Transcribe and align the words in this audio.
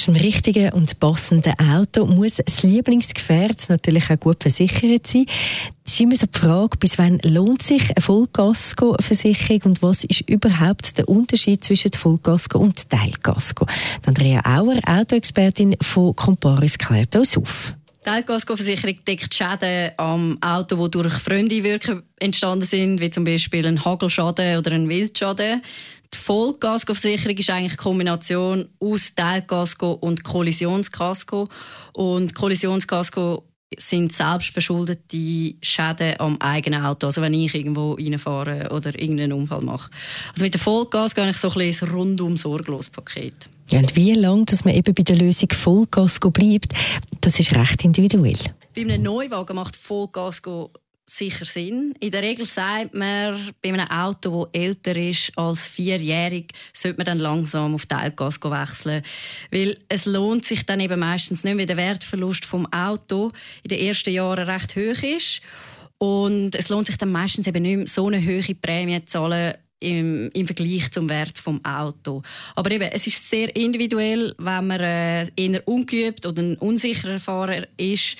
Nebst 0.00 0.06
dem 0.06 0.24
richtigen 0.24 0.72
und 0.72 0.98
passenden 0.98 1.52
Auto 1.58 2.06
muss 2.06 2.36
das 2.36 2.62
Lieblingsgefährt 2.62 3.68
natürlich 3.68 4.10
auch 4.10 4.18
gut 4.18 4.42
versichert 4.42 5.06
sein. 5.06 5.26
Es 5.84 5.92
ist 5.92 6.00
immer 6.00 6.16
so 6.16 6.26
die 6.26 6.38
Frage, 6.38 6.78
bis 6.78 6.96
wann 6.96 7.18
lohnt 7.22 7.62
sich 7.62 7.90
eine 7.90 8.00
Vollkasko-Versicherung 8.00 9.62
und 9.64 9.82
was 9.82 10.04
ist 10.04 10.22
überhaupt 10.22 10.96
der 10.96 11.08
Unterschied 11.08 11.64
zwischen 11.64 11.92
Vollkasko 11.92 12.58
und 12.58 12.88
Teilkasko? 12.88 13.66
Andrea 14.06 14.40
Auer, 14.46 14.80
Autoexpertin 14.86 15.76
von 15.82 16.16
Comparis, 16.16 16.78
klärt 16.78 17.16
uns 17.16 17.36
auf. 17.36 17.74
Die 18.00 18.08
Teilkaskoversicherung 18.08 19.04
deckt 19.04 19.34
Schäden 19.34 19.92
am 19.98 20.38
Auto, 20.40 20.88
die 20.88 20.90
durch 20.90 21.12
Fremdeinwirken 21.12 22.02
entstanden 22.18 22.64
sind, 22.64 22.98
wie 22.98 23.10
zum 23.10 23.24
Beispiel 23.24 23.66
ein 23.66 23.84
Hagelschaden 23.84 24.56
oder 24.56 24.72
ein 24.72 24.88
Wildschaden. 24.88 25.60
Die 26.12 26.16
Vollkaskoversicherung 26.16 27.36
ist 27.36 27.50
eigentlich 27.50 27.72
eine 27.72 27.76
Kombination 27.76 28.70
aus 28.80 29.14
Teilkasko 29.14 29.92
und 29.92 30.24
Kollisionskasko. 30.24 31.48
Und 31.92 32.34
Kollisionskasko 32.34 33.44
sind 33.78 34.12
selbstverschuldete 34.12 35.54
Schäden 35.62 36.18
am 36.18 36.36
eigenen 36.40 36.84
Auto. 36.84 37.06
Also 37.06 37.22
wenn 37.22 37.34
ich 37.34 37.54
irgendwo 37.54 37.92
reinfahre 37.92 38.70
oder 38.70 38.98
irgendeinen 38.98 39.32
Unfall 39.32 39.60
mache. 39.60 39.90
Also 40.32 40.44
mit 40.44 40.54
der 40.54 40.60
Vollgas 40.60 41.14
gehe 41.14 41.28
ich 41.28 41.36
so 41.36 41.50
ein 41.50 41.54
bisschen 41.54 41.88
ein 41.88 41.94
rundum 41.94 42.36
sorglos 42.36 42.90
Paket. 42.90 43.48
Ja, 43.68 43.78
und 43.78 43.94
wie 43.94 44.14
lange 44.14 44.44
dass 44.46 44.64
man 44.64 44.74
eben 44.74 44.92
bei 44.94 45.02
der 45.04 45.16
Lösung 45.16 45.48
Vollkasko 45.50 46.30
bleibt, 46.30 46.72
das 47.20 47.38
ist 47.38 47.54
recht 47.54 47.84
individuell. 47.84 48.38
Bei 48.74 48.82
einem 48.82 49.02
Neuwagen 49.02 49.54
macht 49.54 49.76
Vollkasko 49.76 50.72
sicher 51.16 51.44
Sinn. 51.44 51.94
In 52.00 52.10
der 52.10 52.22
Regel 52.22 52.46
sagt 52.46 52.94
man, 52.94 53.52
bei 53.62 53.70
einem 53.70 53.88
Auto, 53.88 54.46
das 54.46 54.60
älter 54.62 54.96
ist 54.96 55.32
als 55.36 55.68
vierjährig, 55.68 56.52
sollte 56.72 56.98
man 56.98 57.06
dann 57.06 57.18
langsam 57.18 57.74
auf 57.74 57.86
Teilgas 57.86 58.40
wechseln. 58.40 59.02
Weil 59.50 59.76
es 59.88 60.06
lohnt 60.06 60.44
sich 60.44 60.64
dann 60.64 60.80
eben 60.80 61.00
meistens 61.00 61.44
nicht, 61.44 61.58
weil 61.58 61.66
der 61.66 61.76
Wertverlust 61.76 62.44
vom 62.44 62.66
Auto 62.72 63.32
in 63.62 63.68
den 63.68 63.80
ersten 63.80 64.10
Jahren 64.10 64.48
recht 64.48 64.76
hoch 64.76 65.02
ist. 65.02 65.40
Und 65.98 66.54
es 66.54 66.68
lohnt 66.68 66.86
sich 66.86 66.96
dann 66.96 67.12
meistens 67.12 67.46
eben 67.46 67.62
nicht 67.62 67.76
mehr, 67.76 67.86
so 67.86 68.06
eine 68.06 68.24
hohe 68.24 68.54
Prämie 68.54 69.04
zu 69.04 69.06
zahlen, 69.06 69.54
im, 69.80 70.30
im 70.32 70.46
Vergleich 70.46 70.90
zum 70.90 71.08
Wert 71.08 71.38
vom 71.38 71.64
Auto. 71.64 72.22
Aber 72.54 72.70
eben, 72.70 72.88
es 72.92 73.06
ist 73.06 73.28
sehr 73.28 73.54
individuell, 73.56 74.34
wenn 74.38 74.66
man 74.66 74.80
äh, 74.80 75.26
eher 75.36 75.66
ungeübt 75.66 76.26
oder 76.26 76.42
ein 76.42 76.56
unsicherer 76.56 77.18
Fahrer 77.18 77.66
ist, 77.76 78.16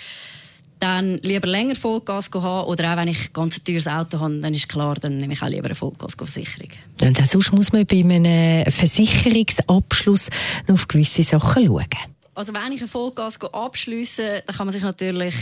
dann 0.81 1.19
lieber 1.19 1.47
länger 1.47 1.77
Vollgas 1.77 2.31
haben 2.33 2.69
oder 2.69 2.93
auch 2.93 2.97
wenn 2.97 3.09
ich 3.09 3.29
ein 3.29 3.33
ganz 3.33 3.63
teures 3.63 3.87
Auto 3.87 4.19
habe, 4.19 4.41
dann 4.41 4.55
ist 4.55 4.69
klar, 4.69 4.97
dann 4.97 5.19
nehme 5.19 5.35
ich 5.35 5.43
auch 5.43 5.49
lieber 5.49 5.67
eine 5.67 5.75
Vollgasversicherung. 5.75 6.71
Und 7.03 7.17
sonst 7.17 7.53
muss 7.53 7.73
man 7.73 7.87
bei 7.87 8.01
einem 8.01 8.65
Versicherungsabschluss 8.71 10.31
noch 10.67 10.75
auf 10.75 10.89
gewisse 10.89 11.23
Sachen 11.23 11.67
schauen. 11.67 11.87
Also 12.35 12.55
wenn 12.55 12.73
ich 12.73 12.81
ein 12.81 12.89
Vollgas 12.89 13.39
abschließe, 13.41 14.43
dann 14.47 14.57
kann 14.57 14.67
man 14.67 14.73
sich 14.73 14.83
natürlich 14.83 15.35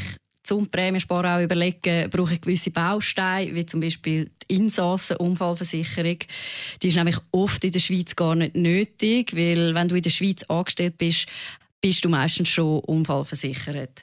zum 0.42 0.67
Prämiensparen 0.67 1.30
auch 1.30 1.45
überlegen, 1.45 2.08
brauche 2.11 2.34
ich 2.34 2.41
gewisse 2.41 2.70
Bausteine, 2.70 3.55
wie 3.55 3.67
zum 3.67 3.80
Beispiel 3.80 4.30
die 4.42 4.56
Insassenunfallversicherung. 4.56 6.19
Die 6.83 6.89
ist 6.89 6.97
nämlich 6.97 7.19
oft 7.33 7.62
in 7.64 7.73
der 7.73 7.80
Schweiz 7.80 8.17
gar 8.17 8.34
nicht 8.34 8.56
nötig, 8.56 9.36
weil 9.36 9.75
wenn 9.75 9.89
du 9.89 9.95
in 9.95 10.02
der 10.02 10.11
Schweiz 10.11 10.42
angestellt 10.45 10.97
bist, 10.97 11.27
bist 11.80 12.05
du 12.05 12.08
meistens 12.08 12.48
schon 12.48 12.80
unfallversichert. 12.80 14.02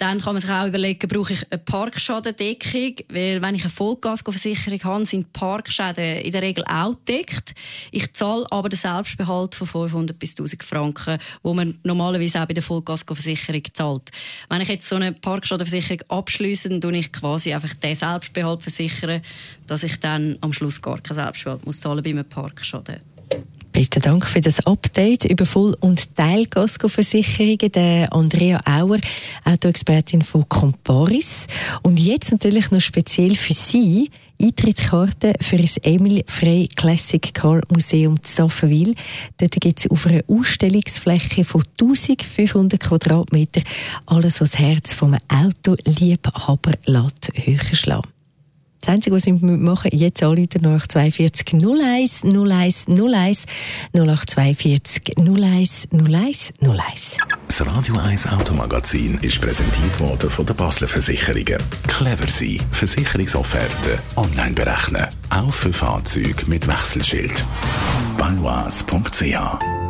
Dann 0.00 0.22
kann 0.22 0.32
man 0.32 0.40
sich 0.40 0.48
auch 0.48 0.66
überlegen, 0.66 1.06
brauche 1.10 1.34
ich 1.34 1.52
eine 1.52 1.58
Parkschadendeckung? 1.58 3.04
Weil 3.10 3.42
wenn 3.42 3.54
ich 3.54 3.64
eine 3.64 3.70
Vollgasversicherung 3.70 4.82
habe, 4.82 5.04
sind 5.04 5.30
Parkschäden 5.34 6.22
in 6.22 6.32
der 6.32 6.40
Regel 6.40 6.64
auch 6.64 6.94
gedeckt. 7.04 7.52
Ich 7.90 8.10
zahle 8.14 8.46
aber 8.50 8.70
den 8.70 8.78
Selbstbehalt 8.78 9.54
von 9.54 9.66
500 9.66 10.18
bis 10.18 10.30
1000 10.30 10.62
Franken, 10.64 11.18
wo 11.42 11.52
man 11.52 11.78
normalerweise 11.84 12.40
auch 12.40 12.46
bei 12.46 12.54
der 12.54 12.62
Vollgasversicherung 12.62 13.62
zahlt. 13.74 14.10
Wenn 14.48 14.62
ich 14.62 14.68
jetzt 14.68 14.88
so 14.88 14.96
eine 14.96 15.12
Parkschadenversicherung 15.12 16.00
abschließe, 16.08 16.80
dann 16.80 16.94
ich 16.94 17.12
quasi 17.12 17.52
einfach 17.52 17.74
den 17.74 17.94
Selbstbehalt 17.94 18.62
versichern, 18.62 19.20
dass 19.66 19.82
ich 19.82 20.00
dann 20.00 20.38
am 20.40 20.54
Schluss 20.54 20.80
gar 20.80 20.98
keinen 21.02 21.16
Selbstbehalt 21.16 21.66
muss 21.66 21.78
zahlen 21.78 22.02
bei 22.02 22.08
einem 22.08 22.24
Parkschaden. 22.24 23.00
Besten 23.72 24.02
Dank 24.02 24.26
für 24.26 24.40
das 24.40 24.66
Update 24.66 25.24
über 25.24 25.46
Voll- 25.46 25.76
und 25.80 26.14
Teilkaskoversicherungen. 26.16 27.72
Der 27.72 28.12
Andrea 28.12 28.60
Auer, 28.64 28.98
Autoexpertin 29.44 30.22
von 30.22 30.48
Comparis. 30.48 31.46
Und 31.82 31.98
jetzt 31.98 32.32
natürlich 32.32 32.70
noch 32.70 32.80
speziell 32.80 33.34
für 33.34 33.54
Sie 33.54 34.10
Eintrittskarte 34.40 35.34
für 35.40 35.58
das 35.58 35.76
Emil 35.78 36.24
Frey 36.26 36.66
Classic 36.74 37.34
Car 37.34 37.60
Museum 37.68 38.16
Staffenwil. 38.24 38.94
Dort 39.36 39.60
gibt 39.60 39.80
es 39.80 39.90
auf 39.90 40.06
einer 40.06 40.22
Ausstellungsfläche 40.28 41.44
von 41.44 41.62
1500 41.78 42.80
Quadratmeter 42.80 43.60
alles, 44.06 44.40
was 44.40 44.52
das 44.52 44.60
Herz 44.60 44.92
vom 44.94 45.16
Autoliebhaber 45.28 46.72
lässt 46.86 47.30
höher 47.34 47.74
schlagen. 47.74 48.08
Das 48.80 48.94
Einzige, 48.94 49.16
was 49.16 49.24
Sie 49.24 49.32
machen, 49.32 49.90
jetzt 49.92 50.22
anrufen 50.22 50.62
nach 50.62 50.86
42 50.86 51.54
01 51.54 52.24
01 52.24 52.86
01 52.88 53.46
0842 53.92 55.18
01 55.18 55.88
01 55.92 56.52
01. 56.60 57.16
Das 57.48 57.66
Radio 57.66 57.96
1 57.98 58.26
Automagazin 58.28 59.18
ist 59.22 59.40
präsentiert 59.40 60.00
worden 60.00 60.30
von 60.30 60.46
der 60.46 60.54
Basler 60.54 60.88
Versicherungen. 60.88 61.58
Clever 61.88 62.28
sein. 62.28 62.60
Versicherungsofferte 62.70 63.98
online 64.16 64.52
berechnen. 64.52 65.06
Auch 65.28 65.52
für 65.52 65.72
Fahrzeuge 65.72 66.46
mit 66.46 66.66
Wechselschild. 66.66 67.44
Banois.ch 68.16 69.89